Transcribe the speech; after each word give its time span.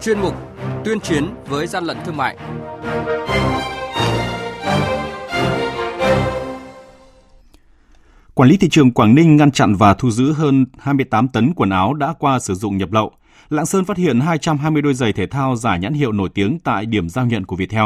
chuyên 0.00 0.20
mục 0.20 0.34
Tuyên 0.84 1.00
chiến 1.00 1.24
với 1.48 1.66
gian 1.66 1.84
lận 1.84 1.96
thương 2.04 2.16
mại. 2.16 2.36
Quản 8.34 8.48
lý 8.48 8.56
thị 8.56 8.68
trường 8.68 8.90
Quảng 8.90 9.14
Ninh 9.14 9.36
ngăn 9.36 9.50
chặn 9.50 9.74
và 9.74 9.94
thu 9.94 10.10
giữ 10.10 10.32
hơn 10.32 10.66
28 10.78 11.28
tấn 11.28 11.54
quần 11.54 11.70
áo 11.70 11.94
đã 11.94 12.14
qua 12.18 12.38
sử 12.38 12.54
dụng 12.54 12.76
nhập 12.76 12.92
lậu. 12.92 13.12
Lạng 13.48 13.66
Sơn 13.66 13.84
phát 13.84 13.96
hiện 13.96 14.20
220 14.20 14.82
đôi 14.82 14.94
giày 14.94 15.12
thể 15.12 15.26
thao 15.26 15.56
giả 15.56 15.76
nhãn 15.76 15.92
hiệu 15.92 16.12
nổi 16.12 16.28
tiếng 16.34 16.58
tại 16.58 16.86
điểm 16.86 17.08
giao 17.08 17.26
nhận 17.26 17.44
của 17.46 17.56
Viettel. 17.56 17.84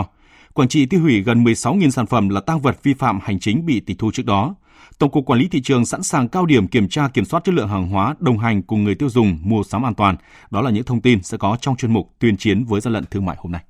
Quảng 0.53 0.69
Trị 0.69 0.87
tiêu 0.87 1.01
hủy 1.01 1.21
gần 1.21 1.45
16.000 1.45 1.91
sản 1.91 2.07
phẩm 2.07 2.29
là 2.29 2.41
tăng 2.41 2.61
vật 2.61 2.83
vi 2.83 2.95
phạm 2.95 3.19
hành 3.23 3.41
chính 3.41 3.67
bị 3.67 3.81
tịch 3.81 3.99
thu 3.99 4.11
trước 4.15 4.27
đó. 4.27 4.55
Tổng 4.99 5.11
cục 5.11 5.27
Quản 5.27 5.39
lý 5.39 5.49
thị 5.49 5.61
trường 5.63 5.87
sẵn 5.87 6.03
sàng 6.03 6.29
cao 6.29 6.47
điểm 6.47 6.69
kiểm 6.69 6.89
tra 6.89 7.09
kiểm 7.09 7.25
soát 7.25 7.45
chất 7.45 7.55
lượng 7.55 7.69
hàng 7.69 7.89
hóa, 7.89 8.15
đồng 8.19 8.39
hành 8.39 8.63
cùng 8.63 8.85
người 8.85 8.95
tiêu 8.95 9.09
dùng 9.09 9.39
mua 9.43 9.63
sắm 9.63 9.87
an 9.87 9.95
toàn. 9.95 10.17
Đó 10.51 10.61
là 10.61 10.71
những 10.71 10.85
thông 10.85 11.01
tin 11.01 11.23
sẽ 11.23 11.39
có 11.39 11.57
trong 11.61 11.77
chuyên 11.77 11.93
mục 11.93 12.15
tuyên 12.19 12.37
chiến 12.37 12.65
với 12.65 12.81
gian 12.81 12.93
lận 12.93 13.05
thương 13.11 13.25
mại 13.25 13.37
hôm 13.39 13.53
nay. 13.53 13.63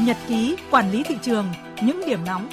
Nhật 0.00 0.16
ký 0.28 0.56
quản 0.70 0.90
lý 0.90 1.02
thị 1.02 1.16
trường, 1.22 1.46
những 1.82 2.00
điểm 2.06 2.24
nóng 2.26 2.48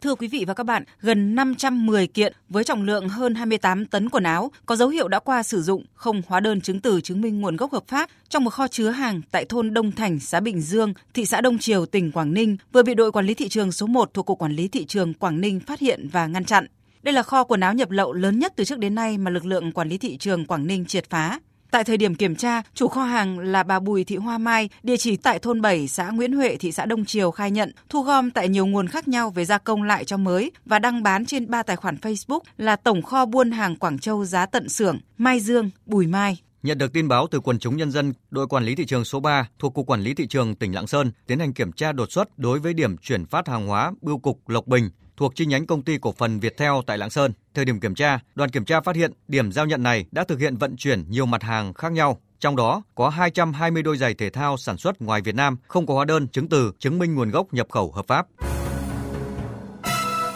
Thưa 0.00 0.14
quý 0.14 0.28
vị 0.28 0.44
và 0.46 0.54
các 0.54 0.64
bạn, 0.64 0.84
gần 1.00 1.34
510 1.34 2.06
kiện 2.06 2.32
với 2.48 2.64
trọng 2.64 2.82
lượng 2.82 3.08
hơn 3.08 3.34
28 3.34 3.86
tấn 3.86 4.08
quần 4.08 4.22
áo 4.24 4.50
có 4.66 4.76
dấu 4.76 4.88
hiệu 4.88 5.08
đã 5.08 5.18
qua 5.18 5.42
sử 5.42 5.62
dụng, 5.62 5.84
không 5.94 6.22
hóa 6.26 6.40
đơn 6.40 6.60
chứng 6.60 6.80
từ 6.80 7.00
chứng 7.00 7.20
minh 7.20 7.40
nguồn 7.40 7.56
gốc 7.56 7.72
hợp 7.72 7.84
pháp 7.88 8.10
trong 8.28 8.44
một 8.44 8.50
kho 8.50 8.68
chứa 8.68 8.90
hàng 8.90 9.20
tại 9.30 9.44
thôn 9.44 9.74
Đông 9.74 9.92
Thành, 9.92 10.20
xã 10.20 10.40
Bình 10.40 10.60
Dương, 10.60 10.94
thị 11.14 11.26
xã 11.26 11.40
Đông 11.40 11.58
Triều, 11.58 11.86
tỉnh 11.86 12.12
Quảng 12.12 12.34
Ninh 12.34 12.56
vừa 12.72 12.82
bị 12.82 12.94
đội 12.94 13.12
quản 13.12 13.26
lý 13.26 13.34
thị 13.34 13.48
trường 13.48 13.72
số 13.72 13.86
1 13.86 14.14
thuộc 14.14 14.26
Cục 14.26 14.38
Quản 14.38 14.52
lý 14.52 14.68
Thị 14.68 14.84
trường 14.84 15.14
Quảng 15.14 15.40
Ninh 15.40 15.60
phát 15.60 15.80
hiện 15.80 16.08
và 16.12 16.26
ngăn 16.26 16.44
chặn. 16.44 16.66
Đây 17.02 17.12
là 17.12 17.22
kho 17.22 17.44
quần 17.44 17.60
áo 17.60 17.74
nhập 17.74 17.90
lậu 17.90 18.12
lớn 18.12 18.38
nhất 18.38 18.52
từ 18.56 18.64
trước 18.64 18.78
đến 18.78 18.94
nay 18.94 19.18
mà 19.18 19.30
lực 19.30 19.44
lượng 19.44 19.72
quản 19.72 19.88
lý 19.88 19.98
thị 19.98 20.16
trường 20.16 20.44
Quảng 20.44 20.66
Ninh 20.66 20.84
triệt 20.84 21.10
phá. 21.10 21.38
Tại 21.70 21.84
thời 21.84 21.96
điểm 21.96 22.14
kiểm 22.14 22.36
tra, 22.36 22.62
chủ 22.74 22.88
kho 22.88 23.04
hàng 23.04 23.38
là 23.38 23.62
bà 23.62 23.80
Bùi 23.80 24.04
Thị 24.04 24.16
Hoa 24.16 24.38
Mai, 24.38 24.68
địa 24.82 24.96
chỉ 24.96 25.16
tại 25.16 25.38
thôn 25.38 25.60
7, 25.60 25.88
xã 25.88 26.10
Nguyễn 26.10 26.32
Huệ, 26.32 26.56
thị 26.56 26.72
xã 26.72 26.86
Đông 26.86 27.04
Triều 27.04 27.30
khai 27.30 27.50
nhận 27.50 27.72
thu 27.88 28.02
gom 28.02 28.30
tại 28.30 28.48
nhiều 28.48 28.66
nguồn 28.66 28.88
khác 28.88 29.08
nhau 29.08 29.30
về 29.30 29.44
gia 29.44 29.58
công 29.58 29.82
lại 29.82 30.04
cho 30.04 30.16
mới 30.16 30.50
và 30.64 30.78
đăng 30.78 31.02
bán 31.02 31.26
trên 31.26 31.50
ba 31.50 31.62
tài 31.62 31.76
khoản 31.76 31.96
Facebook 31.96 32.40
là 32.56 32.76
Tổng 32.76 33.02
kho 33.02 33.26
buôn 33.26 33.50
hàng 33.50 33.76
Quảng 33.76 33.98
Châu 33.98 34.24
giá 34.24 34.46
tận 34.46 34.68
xưởng, 34.68 34.98
Mai 35.18 35.40
Dương, 35.40 35.70
Bùi 35.86 36.06
Mai. 36.06 36.40
Nhận 36.62 36.78
được 36.78 36.92
tin 36.92 37.08
báo 37.08 37.26
từ 37.30 37.40
quần 37.40 37.58
chúng 37.58 37.76
nhân 37.76 37.90
dân, 37.90 38.12
đội 38.30 38.46
quản 38.46 38.64
lý 38.64 38.74
thị 38.74 38.86
trường 38.86 39.04
số 39.04 39.20
3 39.20 39.48
thuộc 39.58 39.74
Cục 39.74 39.86
Quản 39.86 40.00
lý 40.00 40.14
Thị 40.14 40.26
trường 40.26 40.54
tỉnh 40.54 40.74
Lạng 40.74 40.86
Sơn 40.86 41.12
tiến 41.26 41.38
hành 41.38 41.52
kiểm 41.52 41.72
tra 41.72 41.92
đột 41.92 42.12
xuất 42.12 42.38
đối 42.38 42.58
với 42.58 42.74
điểm 42.74 42.96
chuyển 42.96 43.26
phát 43.26 43.48
hàng 43.48 43.66
hóa 43.66 43.92
bưu 44.00 44.18
cục 44.18 44.48
Lộc 44.48 44.66
Bình 44.66 44.90
thuộc 45.16 45.36
chi 45.36 45.46
nhánh 45.46 45.66
công 45.66 45.82
ty 45.82 45.98
cổ 45.98 46.14
phần 46.18 46.40
Viettel 46.40 46.72
tại 46.86 46.98
Lạng 46.98 47.10
Sơn. 47.10 47.32
Thời 47.54 47.64
điểm 47.64 47.80
kiểm 47.80 47.94
tra, 47.94 48.18
đoàn 48.34 48.50
kiểm 48.50 48.64
tra 48.64 48.80
phát 48.80 48.96
hiện 48.96 49.12
điểm 49.28 49.52
giao 49.52 49.66
nhận 49.66 49.82
này 49.82 50.04
đã 50.10 50.24
thực 50.24 50.40
hiện 50.40 50.56
vận 50.56 50.76
chuyển 50.76 51.04
nhiều 51.10 51.26
mặt 51.26 51.42
hàng 51.42 51.74
khác 51.74 51.92
nhau. 51.92 52.20
Trong 52.40 52.56
đó 52.56 52.82
có 52.94 53.08
220 53.08 53.82
đôi 53.82 53.96
giày 53.96 54.14
thể 54.14 54.30
thao 54.30 54.56
sản 54.56 54.76
xuất 54.76 55.02
ngoài 55.02 55.20
Việt 55.20 55.34
Nam, 55.34 55.56
không 55.68 55.86
có 55.86 55.94
hóa 55.94 56.04
đơn 56.04 56.28
chứng 56.28 56.48
từ 56.48 56.72
chứng 56.78 56.98
minh 56.98 57.14
nguồn 57.14 57.30
gốc 57.30 57.54
nhập 57.54 57.66
khẩu 57.70 57.92
hợp 57.92 58.06
pháp. 58.08 58.26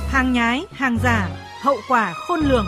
Hàng 0.09 0.33
nhái, 0.33 0.64
hàng 0.70 0.98
giả, 1.03 1.28
hậu 1.62 1.77
quả 1.89 2.12
khôn 2.12 2.41
lường. 2.41 2.67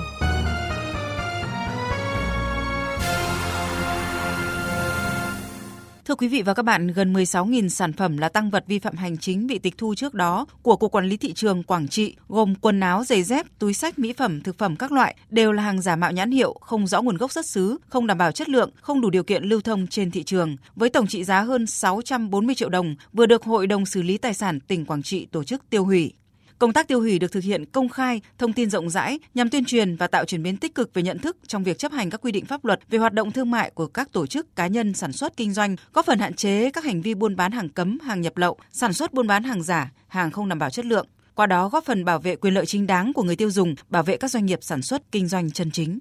Thưa 6.13 6.17
quý 6.17 6.29
vị 6.29 6.43
và 6.43 6.55
các 6.55 6.63
bạn, 6.63 6.89
gần 6.89 7.13
16.000 7.13 7.69
sản 7.69 7.93
phẩm 7.93 8.19
là 8.19 8.29
tăng 8.29 8.51
vật 8.51 8.65
vi 8.67 8.79
phạm 8.79 8.97
hành 8.97 9.17
chính 9.17 9.47
bị 9.47 9.59
tịch 9.59 9.79
thu 9.79 9.95
trước 9.95 10.15
đó 10.15 10.47
của 10.63 10.77
Cục 10.77 10.93
Quản 10.93 11.07
lý 11.07 11.17
Thị 11.17 11.33
trường 11.33 11.63
Quảng 11.63 11.89
Trị, 11.89 12.17
gồm 12.29 12.55
quần 12.55 12.81
áo, 12.81 13.05
giày 13.05 13.23
dép, 13.23 13.47
túi 13.59 13.75
sách, 13.75 13.99
mỹ 13.99 14.13
phẩm, 14.13 14.41
thực 14.41 14.59
phẩm 14.59 14.77
các 14.77 14.93
loại, 14.93 15.17
đều 15.31 15.53
là 15.53 15.63
hàng 15.63 15.81
giả 15.81 15.97
mạo 15.97 16.13
nhãn 16.13 16.31
hiệu, 16.31 16.57
không 16.61 16.87
rõ 16.87 17.03
nguồn 17.03 17.17
gốc 17.17 17.33
xuất 17.33 17.47
xứ, 17.47 17.79
không 17.89 18.07
đảm 18.07 18.19
bảo 18.19 18.33
chất 18.33 18.49
lượng, 18.49 18.71
không 18.81 19.01
đủ 19.01 19.11
điều 19.11 19.23
kiện 19.23 19.45
lưu 19.45 19.61
thông 19.61 19.87
trên 19.87 20.11
thị 20.11 20.23
trường. 20.23 20.57
Với 20.77 20.89
tổng 20.89 21.07
trị 21.07 21.25
giá 21.25 21.41
hơn 21.41 21.67
640 21.67 22.55
triệu 22.55 22.69
đồng, 22.69 22.95
vừa 23.13 23.27
được 23.27 23.45
Hội 23.45 23.67
đồng 23.67 23.87
xử 23.87 24.03
lý 24.03 24.19
tài 24.19 24.35
sản 24.35 24.61
tỉnh 24.61 24.87
Quảng 24.87 25.03
Trị 25.03 25.27
tổ 25.27 25.45
chức 25.45 25.71
tiêu 25.71 25.85
hủy. 25.85 26.13
Công 26.63 26.73
tác 26.73 26.89
tiêu 26.89 27.01
hủy 27.01 27.19
được 27.19 27.33
thực 27.33 27.45
hiện 27.45 27.65
công 27.65 27.89
khai, 27.89 28.21
thông 28.39 28.53
tin 28.53 28.71
rộng 28.71 28.91
rãi 28.91 29.19
nhằm 29.35 29.51
tuyên 29.51 29.65
truyền 29.65 29.97
và 29.97 30.07
tạo 30.07 30.25
chuyển 30.25 30.43
biến 30.43 30.57
tích 30.57 30.75
cực 30.75 30.95
về 30.95 31.03
nhận 31.03 31.19
thức 31.19 31.37
trong 31.47 31.65
việc 31.65 31.79
chấp 31.79 31.93
hành 31.93 32.11
các 32.11 32.21
quy 32.21 32.33
định 32.33 32.45
pháp 32.45 32.65
luật 32.65 32.81
về 32.91 32.99
hoạt 32.99 33.13
động 33.13 33.33
thương 33.33 33.51
mại 33.51 33.71
của 33.71 33.87
các 33.87 34.13
tổ 34.13 34.27
chức 34.27 34.57
cá 34.57 34.67
nhân 34.67 34.95
sản 34.95 35.13
xuất 35.13 35.37
kinh 35.37 35.53
doanh, 35.53 35.77
góp 35.93 36.07
phần 36.07 36.19
hạn 36.19 36.35
chế 36.35 36.71
các 36.71 36.85
hành 36.85 37.03
vi 37.03 37.15
buôn 37.15 37.37
bán 37.37 37.53
hàng 37.53 37.69
cấm, 37.69 37.99
hàng 37.99 38.21
nhập 38.21 38.37
lậu, 38.37 38.59
sản 38.73 38.93
xuất 38.93 39.13
buôn 39.13 39.27
bán 39.27 39.43
hàng 39.43 39.63
giả, 39.63 39.93
hàng 40.09 40.31
không 40.31 40.49
đảm 40.49 40.59
bảo 40.59 40.71
chất 40.71 40.85
lượng. 40.85 41.07
Qua 41.35 41.47
đó 41.47 41.69
góp 41.69 41.85
phần 41.85 42.05
bảo 42.05 42.19
vệ 42.19 42.37
quyền 42.37 42.55
lợi 42.55 42.67
chính 42.67 42.87
đáng 42.87 43.13
của 43.13 43.23
người 43.23 43.37
tiêu 43.37 43.51
dùng, 43.51 43.75
bảo 43.89 44.03
vệ 44.03 44.17
các 44.17 44.31
doanh 44.31 44.47
nghiệp 44.47 44.59
sản 44.63 44.83
xuất 44.83 45.13
kinh 45.13 45.29
doanh 45.29 45.51
chân 45.51 45.71
chính. 45.71 45.99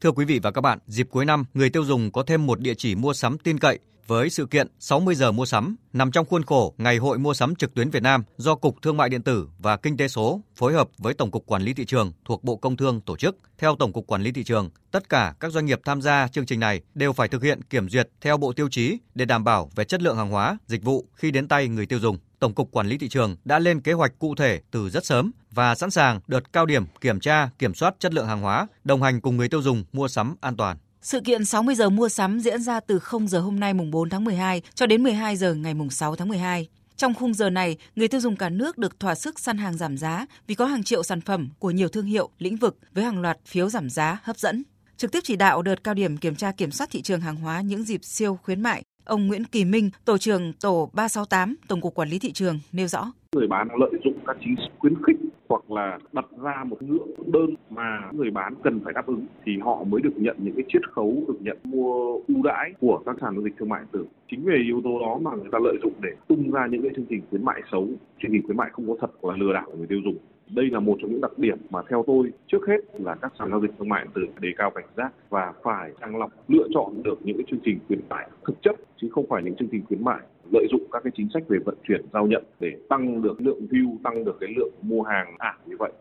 Thưa 0.00 0.12
quý 0.12 0.24
vị 0.24 0.38
và 0.42 0.50
các 0.50 0.60
bạn, 0.60 0.78
dịp 0.86 1.08
cuối 1.10 1.24
năm, 1.24 1.44
người 1.54 1.70
tiêu 1.70 1.84
dùng 1.84 2.10
có 2.10 2.22
thêm 2.26 2.46
một 2.46 2.60
địa 2.60 2.74
chỉ 2.74 2.94
mua 2.94 3.12
sắm 3.12 3.38
tin 3.38 3.58
cậy 3.58 3.78
với 4.06 4.30
sự 4.30 4.46
kiện 4.46 4.66
60 4.78 5.14
giờ 5.14 5.32
mua 5.32 5.44
sắm 5.44 5.76
nằm 5.92 6.10
trong 6.10 6.26
khuôn 6.26 6.42
khổ 6.42 6.74
Ngày 6.78 6.96
hội 6.96 7.18
mua 7.18 7.34
sắm 7.34 7.54
trực 7.54 7.74
tuyến 7.74 7.90
Việt 7.90 8.02
Nam 8.02 8.24
do 8.36 8.54
Cục 8.54 8.82
Thương 8.82 8.96
mại 8.96 9.08
điện 9.08 9.22
tử 9.22 9.48
và 9.58 9.76
Kinh 9.76 9.96
tế 9.96 10.08
số 10.08 10.40
phối 10.56 10.72
hợp 10.72 10.88
với 10.98 11.14
Tổng 11.14 11.30
cục 11.30 11.46
Quản 11.46 11.62
lý 11.62 11.74
thị 11.74 11.84
trường 11.84 12.12
thuộc 12.24 12.44
Bộ 12.44 12.56
Công 12.56 12.76
Thương 12.76 13.00
tổ 13.00 13.16
chức. 13.16 13.36
Theo 13.58 13.76
Tổng 13.76 13.92
cục 13.92 14.06
Quản 14.06 14.22
lý 14.22 14.32
thị 14.32 14.44
trường, 14.44 14.70
tất 14.90 15.08
cả 15.08 15.34
các 15.40 15.52
doanh 15.52 15.66
nghiệp 15.66 15.80
tham 15.84 16.02
gia 16.02 16.28
chương 16.28 16.46
trình 16.46 16.60
này 16.60 16.80
đều 16.94 17.12
phải 17.12 17.28
thực 17.28 17.42
hiện 17.42 17.62
kiểm 17.62 17.88
duyệt 17.88 18.08
theo 18.20 18.36
bộ 18.36 18.52
tiêu 18.52 18.68
chí 18.70 18.98
để 19.14 19.24
đảm 19.24 19.44
bảo 19.44 19.70
về 19.76 19.84
chất 19.84 20.02
lượng 20.02 20.16
hàng 20.16 20.30
hóa, 20.30 20.58
dịch 20.66 20.82
vụ 20.82 21.06
khi 21.14 21.30
đến 21.30 21.48
tay 21.48 21.68
người 21.68 21.86
tiêu 21.86 21.98
dùng. 21.98 22.18
Tổng 22.38 22.54
cục 22.54 22.70
Quản 22.72 22.86
lý 22.86 22.98
thị 22.98 23.08
trường 23.08 23.36
đã 23.44 23.58
lên 23.58 23.80
kế 23.80 23.92
hoạch 23.92 24.18
cụ 24.18 24.34
thể 24.34 24.60
từ 24.70 24.90
rất 24.90 25.06
sớm 25.06 25.30
và 25.50 25.74
sẵn 25.74 25.90
sàng 25.90 26.20
đợt 26.26 26.52
cao 26.52 26.66
điểm 26.66 26.84
kiểm 27.00 27.20
tra, 27.20 27.50
kiểm 27.58 27.74
soát 27.74 27.94
chất 27.98 28.14
lượng 28.14 28.26
hàng 28.26 28.40
hóa, 28.40 28.66
đồng 28.84 29.02
hành 29.02 29.20
cùng 29.20 29.36
người 29.36 29.48
tiêu 29.48 29.62
dùng 29.62 29.84
mua 29.92 30.08
sắm 30.08 30.36
an 30.40 30.56
toàn. 30.56 30.76
Sự 31.02 31.20
kiện 31.20 31.44
60 31.44 31.74
giờ 31.74 31.90
mua 31.90 32.08
sắm 32.08 32.40
diễn 32.40 32.62
ra 32.62 32.80
từ 32.80 32.98
0 32.98 33.28
giờ 33.28 33.40
hôm 33.40 33.60
nay 33.60 33.74
mùng 33.74 33.90
4 33.90 34.08
tháng 34.08 34.24
12 34.24 34.62
cho 34.74 34.86
đến 34.86 35.02
12 35.02 35.36
giờ 35.36 35.54
ngày 35.54 35.74
mùng 35.74 35.90
6 35.90 36.16
tháng 36.16 36.28
12. 36.28 36.68
Trong 36.96 37.14
khung 37.14 37.34
giờ 37.34 37.50
này, 37.50 37.76
người 37.96 38.08
tiêu 38.08 38.20
dùng 38.20 38.36
cả 38.36 38.48
nước 38.48 38.78
được 38.78 39.00
thỏa 39.00 39.14
sức 39.14 39.38
săn 39.38 39.58
hàng 39.58 39.76
giảm 39.76 39.98
giá 39.98 40.26
vì 40.46 40.54
có 40.54 40.66
hàng 40.66 40.82
triệu 40.82 41.02
sản 41.02 41.20
phẩm 41.20 41.48
của 41.58 41.70
nhiều 41.70 41.88
thương 41.88 42.06
hiệu, 42.06 42.30
lĩnh 42.38 42.56
vực 42.56 42.78
với 42.94 43.04
hàng 43.04 43.20
loạt 43.20 43.38
phiếu 43.46 43.68
giảm 43.68 43.90
giá 43.90 44.18
hấp 44.22 44.38
dẫn. 44.38 44.62
Trực 44.96 45.12
tiếp 45.12 45.20
chỉ 45.24 45.36
đạo 45.36 45.62
đợt 45.62 45.84
cao 45.84 45.94
điểm 45.94 46.16
kiểm 46.16 46.34
tra 46.34 46.52
kiểm 46.52 46.70
soát 46.70 46.90
thị 46.90 47.02
trường 47.02 47.20
hàng 47.20 47.36
hóa 47.36 47.60
những 47.60 47.84
dịp 47.84 48.04
siêu 48.04 48.38
khuyến 48.42 48.60
mại, 48.60 48.82
ông 49.04 49.26
Nguyễn 49.26 49.44
Kỳ 49.44 49.64
Minh, 49.64 49.90
tổ 50.04 50.18
trưởng 50.18 50.52
tổ 50.52 50.90
368, 50.92 51.56
Tổng 51.68 51.80
cục 51.80 51.94
Quản 51.94 52.08
lý 52.08 52.18
thị 52.18 52.32
trường 52.32 52.60
nêu 52.72 52.88
rõ. 52.88 53.12
Người 53.32 53.46
bán 53.48 53.68
lợi 53.80 53.90
dụng 54.04 54.18
các 54.26 54.36
chính 54.40 54.54
sách 54.56 54.72
khuyến 54.78 54.94
khích 55.06 55.16
hoặc 55.52 55.70
là 55.70 55.98
đặt 56.12 56.26
ra 56.42 56.64
một 56.64 56.82
ngưỡng 56.82 57.08
đơn 57.32 57.50
mà 57.70 58.10
người 58.12 58.30
bán 58.30 58.54
cần 58.62 58.80
phải 58.84 58.92
đáp 58.92 59.06
ứng, 59.06 59.26
thì 59.44 59.52
họ 59.60 59.84
mới 59.84 60.00
được 60.00 60.16
nhận 60.16 60.36
những 60.38 60.54
cái 60.54 60.64
chiết 60.68 60.90
khấu, 60.92 61.24
được 61.28 61.38
nhận 61.40 61.56
mua 61.64 62.20
ưu 62.28 62.42
đãi 62.44 62.72
của 62.80 63.02
các 63.06 63.16
sàn 63.20 63.34
giao 63.34 63.44
dịch 63.44 63.54
thương 63.58 63.68
mại 63.68 63.80
điện 63.80 63.88
tử. 63.92 64.06
Chính 64.30 64.44
về 64.44 64.56
yếu 64.64 64.80
tố 64.84 65.00
đó 65.00 65.18
mà 65.22 65.30
người 65.30 65.50
ta 65.52 65.58
lợi 65.64 65.76
dụng 65.82 65.92
để 66.02 66.10
tung 66.28 66.50
ra 66.50 66.66
những 66.66 66.82
cái 66.82 66.90
chương 66.96 67.06
trình 67.10 67.22
khuyến 67.30 67.44
mại 67.44 67.62
xấu, 67.72 67.88
chương 68.22 68.32
trình 68.32 68.42
khuyến 68.46 68.56
mại 68.56 68.70
không 68.72 68.88
có 68.88 68.96
thật 69.00 69.10
hoặc 69.22 69.30
là 69.30 69.36
lừa 69.36 69.52
đảo 69.52 69.66
người 69.76 69.86
tiêu 69.86 70.00
dùng 70.04 70.16
đây 70.54 70.66
là 70.70 70.80
một 70.80 70.96
trong 71.00 71.10
những 71.10 71.20
đặc 71.20 71.38
điểm 71.38 71.58
mà 71.70 71.80
theo 71.90 72.04
tôi 72.06 72.32
trước 72.52 72.66
hết 72.68 73.00
là 73.00 73.14
các 73.22 73.32
sàn 73.38 73.50
giao 73.50 73.60
dịch 73.60 73.70
thương 73.78 73.88
mại 73.88 74.04
điện 74.04 74.12
tử 74.14 74.22
đề 74.40 74.48
cao 74.58 74.70
cảnh 74.70 74.88
giác 74.96 75.12
và 75.30 75.52
phải 75.62 75.90
sàng 76.00 76.16
lọc 76.16 76.30
lựa 76.48 76.66
chọn 76.74 77.02
được 77.02 77.18
những 77.20 77.36
cái 77.36 77.44
chương 77.50 77.60
trình 77.64 77.78
khuyến 77.86 78.00
mại 78.08 78.28
thực 78.46 78.62
chất 78.62 78.76
chứ 79.02 79.08
không 79.12 79.26
phải 79.28 79.42
những 79.42 79.54
chương 79.58 79.68
trình 79.72 79.84
khuyến 79.88 80.04
mại 80.04 80.20
lợi 80.52 80.66
dụng 80.70 80.82
các 80.92 81.00
cái 81.04 81.12
chính 81.16 81.28
sách 81.34 81.42
về 81.48 81.58
vận 81.64 81.74
chuyển 81.88 82.00
giao 82.12 82.26
nhận 82.26 82.44
để 82.60 82.68
tăng 82.88 83.22
được 83.22 83.40
lượng 83.40 83.66
view, 83.70 83.96
tăng 84.04 84.24
được 84.24 84.36
cái 84.40 84.50
lượng 84.56 84.72
mua 84.82 85.02
hàng 85.02 85.34
ảo 85.38 85.54
như 85.66 85.76
vậy. 85.78 85.92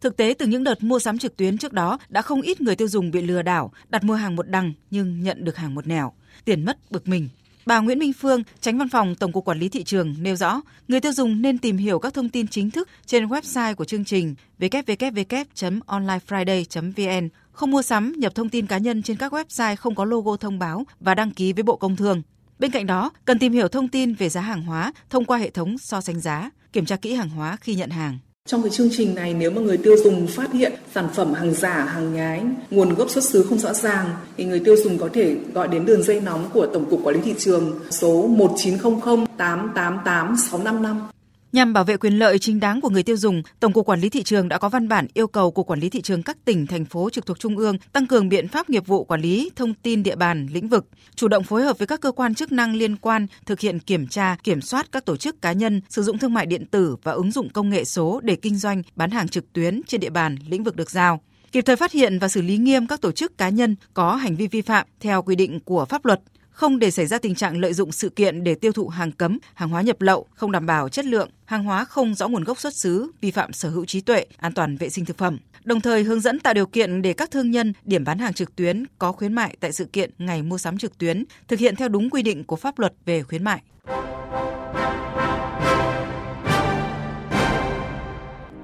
Thực 0.00 0.16
tế 0.16 0.34
từ 0.38 0.46
những 0.46 0.64
đợt 0.64 0.82
mua 0.82 0.98
sắm 0.98 1.18
trực 1.18 1.36
tuyến 1.36 1.58
trước 1.58 1.72
đó 1.72 1.98
đã 2.08 2.22
không 2.22 2.40
ít 2.40 2.60
người 2.60 2.76
tiêu 2.76 2.88
dùng 2.88 3.10
bị 3.10 3.22
lừa 3.22 3.42
đảo, 3.42 3.72
đặt 3.88 4.04
mua 4.04 4.14
hàng 4.14 4.36
một 4.36 4.48
đằng 4.48 4.72
nhưng 4.90 5.20
nhận 5.20 5.44
được 5.44 5.56
hàng 5.56 5.74
một 5.74 5.86
nẻo, 5.86 6.12
tiền 6.44 6.64
mất 6.64 6.76
bực 6.90 7.08
mình. 7.08 7.28
Bà 7.66 7.80
Nguyễn 7.80 7.98
Minh 7.98 8.12
Phương, 8.12 8.42
tránh 8.60 8.78
văn 8.78 8.88
phòng 8.88 9.14
Tổng 9.14 9.32
cục 9.32 9.44
Quản 9.44 9.58
lý 9.58 9.68
thị 9.68 9.84
trường 9.84 10.14
nêu 10.20 10.36
rõ, 10.36 10.60
người 10.88 11.00
tiêu 11.00 11.12
dùng 11.12 11.42
nên 11.42 11.58
tìm 11.58 11.76
hiểu 11.76 11.98
các 11.98 12.14
thông 12.14 12.28
tin 12.28 12.48
chính 12.48 12.70
thức 12.70 12.88
trên 13.06 13.26
website 13.26 13.74
của 13.74 13.84
chương 13.84 14.04
trình 14.04 14.34
www.onlinefriday.vn, 14.58 17.28
không 17.52 17.70
mua 17.70 17.82
sắm, 17.82 18.12
nhập 18.16 18.34
thông 18.34 18.48
tin 18.48 18.66
cá 18.66 18.78
nhân 18.78 19.02
trên 19.02 19.16
các 19.16 19.32
website 19.32 19.76
không 19.76 19.94
có 19.94 20.04
logo 20.04 20.36
thông 20.36 20.58
báo 20.58 20.84
và 21.00 21.14
đăng 21.14 21.30
ký 21.30 21.52
với 21.52 21.62
Bộ 21.62 21.76
Công 21.76 21.96
Thương. 21.96 22.22
Bên 22.58 22.70
cạnh 22.70 22.86
đó, 22.86 23.10
cần 23.24 23.38
tìm 23.38 23.52
hiểu 23.52 23.68
thông 23.68 23.88
tin 23.88 24.14
về 24.14 24.28
giá 24.28 24.40
hàng 24.40 24.62
hóa 24.62 24.92
thông 25.10 25.24
qua 25.24 25.38
hệ 25.38 25.50
thống 25.50 25.78
so 25.78 26.00
sánh 26.00 26.20
giá, 26.20 26.50
kiểm 26.72 26.86
tra 26.86 26.96
kỹ 26.96 27.14
hàng 27.14 27.28
hóa 27.28 27.56
khi 27.60 27.74
nhận 27.74 27.90
hàng. 27.90 28.18
Trong 28.48 28.62
cái 28.62 28.70
chương 28.70 28.88
trình 28.92 29.14
này 29.14 29.34
nếu 29.34 29.50
mà 29.50 29.60
người 29.60 29.76
tiêu 29.76 29.96
dùng 30.04 30.26
phát 30.26 30.52
hiện 30.52 30.72
sản 30.94 31.08
phẩm 31.14 31.32
hàng 31.32 31.54
giả, 31.54 31.84
hàng 31.84 32.14
nhái, 32.14 32.42
nguồn 32.70 32.94
gốc 32.94 33.10
xuất 33.10 33.24
xứ 33.24 33.46
không 33.48 33.58
rõ 33.58 33.72
ràng 33.72 34.10
thì 34.36 34.44
người 34.44 34.60
tiêu 34.60 34.76
dùng 34.76 34.98
có 34.98 35.08
thể 35.12 35.36
gọi 35.54 35.68
đến 35.68 35.86
đường 35.86 36.02
dây 36.02 36.20
nóng 36.20 36.50
của 36.52 36.66
Tổng 36.66 36.90
cục 36.90 37.00
Quản 37.04 37.14
lý 37.16 37.20
thị 37.22 37.34
trường 37.38 37.80
số 37.90 38.26
1900 38.26 39.26
888 39.36 40.36
655. 40.50 41.08
Nhằm 41.52 41.72
bảo 41.72 41.84
vệ 41.84 41.96
quyền 41.96 42.18
lợi 42.18 42.38
chính 42.38 42.60
đáng 42.60 42.80
của 42.80 42.88
người 42.90 43.02
tiêu 43.02 43.16
dùng, 43.16 43.42
Tổng 43.60 43.72
cục 43.72 43.86
Quản 43.86 44.00
lý 44.00 44.08
thị 44.08 44.22
trường 44.22 44.48
đã 44.48 44.58
có 44.58 44.68
văn 44.68 44.88
bản 44.88 45.06
yêu 45.14 45.26
cầu 45.26 45.50
Cục 45.50 45.66
Quản 45.66 45.80
lý 45.80 45.90
thị 45.90 46.02
trường 46.02 46.22
các 46.22 46.36
tỉnh 46.44 46.66
thành 46.66 46.84
phố 46.84 47.10
trực 47.10 47.26
thuộc 47.26 47.38
trung 47.38 47.56
ương 47.56 47.78
tăng 47.92 48.06
cường 48.06 48.28
biện 48.28 48.48
pháp 48.48 48.70
nghiệp 48.70 48.86
vụ 48.86 49.04
quản 49.04 49.20
lý 49.20 49.50
thông 49.56 49.74
tin 49.74 50.02
địa 50.02 50.16
bàn 50.16 50.46
lĩnh 50.52 50.68
vực, 50.68 50.86
chủ 51.14 51.28
động 51.28 51.44
phối 51.44 51.62
hợp 51.62 51.78
với 51.78 51.86
các 51.86 52.00
cơ 52.00 52.12
quan 52.12 52.34
chức 52.34 52.52
năng 52.52 52.74
liên 52.74 52.96
quan 52.96 53.26
thực 53.46 53.60
hiện 53.60 53.78
kiểm 53.78 54.06
tra, 54.06 54.36
kiểm 54.44 54.60
soát 54.60 54.92
các 54.92 55.04
tổ 55.04 55.16
chức 55.16 55.42
cá 55.42 55.52
nhân 55.52 55.80
sử 55.88 56.02
dụng 56.02 56.18
thương 56.18 56.34
mại 56.34 56.46
điện 56.46 56.66
tử 56.66 56.96
và 57.02 57.12
ứng 57.12 57.30
dụng 57.30 57.48
công 57.48 57.70
nghệ 57.70 57.84
số 57.84 58.20
để 58.22 58.36
kinh 58.36 58.56
doanh 58.56 58.82
bán 58.96 59.10
hàng 59.10 59.28
trực 59.28 59.52
tuyến 59.52 59.80
trên 59.86 60.00
địa 60.00 60.10
bàn 60.10 60.36
lĩnh 60.48 60.64
vực 60.64 60.76
được 60.76 60.90
giao. 60.90 61.20
Kịp 61.52 61.62
thời 61.66 61.76
phát 61.76 61.92
hiện 61.92 62.18
và 62.18 62.28
xử 62.28 62.42
lý 62.42 62.56
nghiêm 62.56 62.86
các 62.86 63.00
tổ 63.00 63.12
chức 63.12 63.38
cá 63.38 63.48
nhân 63.48 63.76
có 63.94 64.14
hành 64.14 64.36
vi 64.36 64.46
vi 64.46 64.62
phạm 64.62 64.86
theo 65.00 65.22
quy 65.22 65.36
định 65.36 65.60
của 65.60 65.84
pháp 65.84 66.04
luật, 66.04 66.20
không 66.60 66.78
để 66.78 66.90
xảy 66.90 67.06
ra 67.06 67.18
tình 67.18 67.34
trạng 67.34 67.58
lợi 67.58 67.72
dụng 67.72 67.92
sự 67.92 68.08
kiện 68.08 68.44
để 68.44 68.54
tiêu 68.54 68.72
thụ 68.72 68.88
hàng 68.88 69.12
cấm, 69.12 69.38
hàng 69.54 69.68
hóa 69.68 69.82
nhập 69.82 70.00
lậu, 70.00 70.26
không 70.34 70.52
đảm 70.52 70.66
bảo 70.66 70.88
chất 70.88 71.04
lượng, 71.04 71.30
hàng 71.44 71.64
hóa 71.64 71.84
không 71.84 72.14
rõ 72.14 72.28
nguồn 72.28 72.44
gốc 72.44 72.60
xuất 72.60 72.74
xứ, 72.74 73.10
vi 73.20 73.30
phạm 73.30 73.52
sở 73.52 73.70
hữu 73.70 73.84
trí 73.84 74.00
tuệ, 74.00 74.26
an 74.36 74.52
toàn 74.52 74.76
vệ 74.76 74.88
sinh 74.88 75.04
thực 75.04 75.18
phẩm. 75.18 75.38
Đồng 75.64 75.80
thời 75.80 76.02
hướng 76.02 76.20
dẫn 76.20 76.40
tạo 76.40 76.54
điều 76.54 76.66
kiện 76.66 77.02
để 77.02 77.12
các 77.12 77.30
thương 77.30 77.50
nhân, 77.50 77.72
điểm 77.84 78.04
bán 78.04 78.18
hàng 78.18 78.34
trực 78.34 78.56
tuyến 78.56 78.84
có 78.98 79.12
khuyến 79.12 79.32
mại 79.32 79.56
tại 79.60 79.72
sự 79.72 79.84
kiện 79.84 80.10
ngày 80.18 80.42
mua 80.42 80.58
sắm 80.58 80.78
trực 80.78 80.98
tuyến 80.98 81.24
thực 81.48 81.58
hiện 81.58 81.76
theo 81.76 81.88
đúng 81.88 82.10
quy 82.10 82.22
định 82.22 82.44
của 82.44 82.56
pháp 82.56 82.78
luật 82.78 82.92
về 83.04 83.22
khuyến 83.22 83.44
mại. 83.44 83.62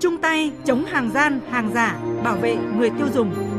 Chung 0.01 0.19
tay 0.23 0.53
chống 0.67 0.85
hàng 0.85 1.11
gian, 1.15 1.41
hàng 1.51 1.71
giả, 1.75 2.01
bảo 2.25 2.37
vệ 2.37 2.57
người 2.57 2.91
tiêu 2.91 3.09
dùng. 3.15 3.56